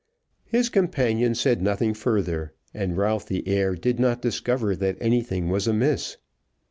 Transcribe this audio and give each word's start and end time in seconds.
His 0.47 0.67
companion 0.69 1.35
said 1.35 1.61
nothing 1.61 1.93
further, 1.93 2.53
and 2.73 2.97
Ralph 2.97 3.27
the 3.27 3.47
heir 3.47 3.75
did 3.75 3.99
not 3.99 4.19
discover 4.19 4.75
that 4.77 4.97
anything 4.99 5.47
was 5.47 5.67
amiss. 5.67 6.17